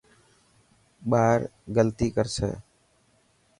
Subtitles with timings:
[1.09, 1.39] ٻاڙ
[1.75, 2.51] غلطي ڪرسي.